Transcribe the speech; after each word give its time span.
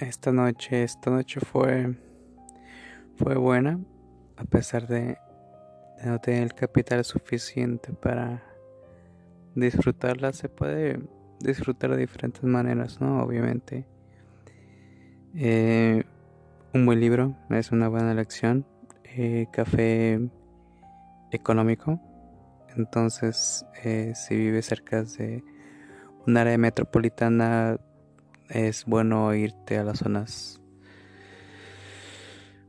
esta 0.00 0.32
noche, 0.32 0.82
esta 0.82 1.10
noche 1.10 1.40
fue, 1.40 1.96
fue 3.16 3.36
buena, 3.36 3.80
a 4.36 4.44
pesar 4.44 4.86
de, 4.86 5.18
no 6.04 6.20
tener 6.20 6.44
el 6.44 6.54
capital 6.54 7.04
suficiente 7.04 7.92
para 7.92 8.42
disfrutarla. 9.54 10.32
Se 10.32 10.48
puede 10.48 11.00
disfrutar 11.40 11.90
de 11.90 11.96
diferentes 11.96 12.42
maneras, 12.44 13.00
¿no? 13.00 13.22
Obviamente. 13.22 13.86
Eh, 15.34 16.04
un 16.72 16.86
buen 16.86 17.00
libro 17.00 17.36
es 17.50 17.72
una 17.72 17.88
buena 17.88 18.12
elección. 18.12 18.66
Eh, 19.04 19.46
café 19.52 20.20
económico. 21.32 22.00
Entonces, 22.76 23.66
eh, 23.82 24.12
si 24.14 24.36
vive 24.36 24.62
cerca 24.62 25.02
de 25.02 25.42
un 26.26 26.36
área 26.36 26.56
metropolitana, 26.58 27.78
es 28.48 28.84
bueno 28.84 29.34
irte 29.34 29.78
a 29.78 29.84
las 29.84 29.98
zonas 29.98 30.60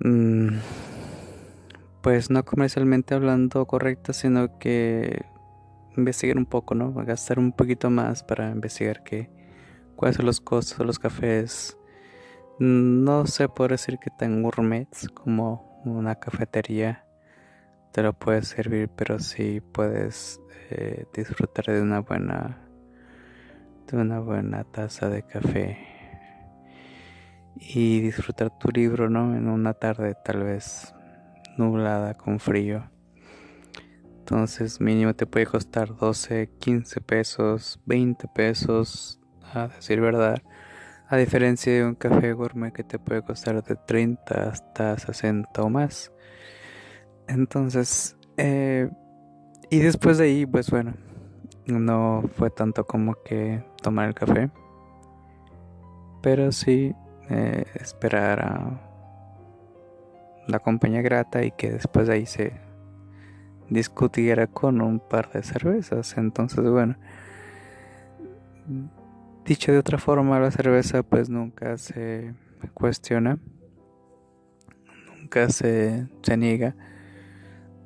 mm, 0.00 0.48
pues 2.02 2.30
no 2.30 2.44
comercialmente 2.44 3.14
hablando 3.14 3.66
correctas 3.66 4.16
sino 4.16 4.58
que 4.58 5.24
investigar 5.96 6.36
un 6.36 6.46
poco 6.46 6.74
no 6.74 6.92
gastar 6.92 7.38
un 7.38 7.52
poquito 7.52 7.90
más 7.90 8.22
para 8.22 8.50
investigar 8.50 9.02
qué 9.04 9.30
cuáles 9.96 10.16
son 10.16 10.26
los 10.26 10.40
costos 10.40 10.78
de 10.78 10.84
los 10.84 10.98
cafés. 10.98 11.76
No 12.58 13.26
sé 13.26 13.48
por 13.48 13.70
decir 13.70 13.98
que 13.98 14.10
tan 14.10 14.42
gourmets 14.42 15.08
como 15.08 15.80
una 15.84 16.14
cafetería 16.16 17.04
te 17.92 18.02
lo 18.02 18.12
puede 18.12 18.42
servir 18.42 18.88
pero 18.96 19.18
sí 19.18 19.60
puedes 19.60 20.40
eh, 20.70 21.04
disfrutar 21.12 21.66
de 21.66 21.82
una 21.82 22.00
buena 22.00 22.63
una 23.96 24.20
buena 24.20 24.64
taza 24.64 25.08
de 25.08 25.22
café 25.22 25.78
y 27.56 28.00
disfrutar 28.00 28.56
tu 28.58 28.70
libro, 28.70 29.08
¿no? 29.08 29.36
En 29.36 29.48
una 29.48 29.74
tarde 29.74 30.16
tal 30.24 30.42
vez 30.42 30.94
nublada 31.56 32.14
con 32.14 32.40
frío. 32.40 32.90
Entonces 34.18 34.80
mínimo 34.80 35.14
te 35.14 35.26
puede 35.26 35.46
costar 35.46 35.94
12, 35.96 36.50
15 36.58 37.00
pesos, 37.00 37.80
20 37.86 38.28
pesos, 38.28 39.20
a 39.52 39.68
decir 39.68 40.00
verdad. 40.00 40.42
A 41.08 41.16
diferencia 41.16 41.72
de 41.72 41.84
un 41.84 41.94
café 41.94 42.32
gourmet 42.32 42.72
que 42.72 42.82
te 42.82 42.98
puede 42.98 43.22
costar 43.22 43.62
de 43.62 43.76
30 43.76 44.48
hasta 44.48 44.98
60 44.98 45.62
o 45.62 45.68
más. 45.68 46.10
Entonces, 47.28 48.16
eh, 48.36 48.88
y 49.70 49.78
después 49.78 50.18
de 50.18 50.24
ahí, 50.24 50.46
pues 50.46 50.70
bueno, 50.70 50.94
no 51.66 52.24
fue 52.36 52.50
tanto 52.50 52.86
como 52.86 53.14
que 53.22 53.64
tomar 53.82 54.08
el 54.08 54.14
café, 54.14 54.50
pero 56.22 56.52
sí 56.52 56.94
eh, 57.30 57.64
esperar 57.74 58.40
a 58.40 58.80
la 60.46 60.58
compañía 60.58 61.02
grata 61.02 61.44
y 61.44 61.50
que 61.52 61.70
después 61.70 62.06
de 62.06 62.14
ahí 62.14 62.26
se 62.26 62.52
discutiera 63.68 64.46
con 64.46 64.80
un 64.80 65.00
par 65.00 65.30
de 65.32 65.42
cervezas. 65.42 66.16
Entonces, 66.16 66.68
bueno, 66.68 66.96
dicho 69.44 69.72
de 69.72 69.78
otra 69.78 69.98
forma, 69.98 70.38
la 70.38 70.50
cerveza 70.50 71.02
pues 71.02 71.28
nunca 71.28 71.78
se 71.78 72.34
cuestiona, 72.74 73.38
nunca 75.18 75.48
se, 75.48 76.08
se 76.22 76.36
niega. 76.36 76.74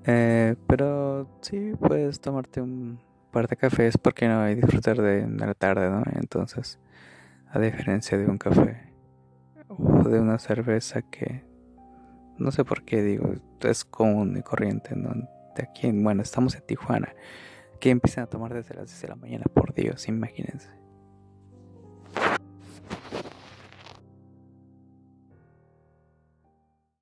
Eh, 0.04 0.56
pero 0.66 1.28
sí 1.42 1.72
puedes 1.78 2.20
tomarte 2.20 2.60
un 2.60 2.98
parte 3.30 3.56
café 3.56 3.86
es 3.86 3.98
porque 3.98 4.28
no 4.28 4.40
hay 4.40 4.54
disfrutar 4.54 5.00
de, 5.00 5.26
la 5.28 5.54
tarde, 5.54 5.90
¿no? 5.90 6.02
Entonces, 6.14 6.78
a 7.50 7.58
diferencia 7.58 8.18
de 8.18 8.26
un 8.26 8.38
café 8.38 8.92
o 9.68 10.08
de 10.08 10.20
una 10.20 10.38
cerveza 10.38 11.02
que 11.02 11.44
no 12.38 12.52
sé 12.52 12.64
por 12.64 12.84
qué 12.84 13.02
digo, 13.02 13.32
es 13.60 13.84
común 13.84 14.36
y 14.36 14.42
corriente, 14.42 14.94
¿no? 14.94 15.10
De 15.56 15.62
aquí, 15.62 15.90
bueno, 15.92 16.22
estamos 16.22 16.54
en 16.54 16.62
Tijuana, 16.62 17.12
que 17.80 17.90
empiezan 17.90 18.24
a 18.24 18.26
tomar 18.28 18.54
desde 18.54 18.74
las 18.74 18.86
10 18.86 19.02
de 19.02 19.08
la 19.08 19.16
mañana, 19.16 19.44
por 19.52 19.74
Dios, 19.74 20.08
imagínense. 20.08 20.70